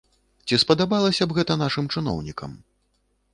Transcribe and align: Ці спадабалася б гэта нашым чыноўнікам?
Ці 0.45 0.57
спадабалася 0.61 1.27
б 1.33 1.37
гэта 1.41 1.59
нашым 1.63 1.91
чыноўнікам? 1.95 2.57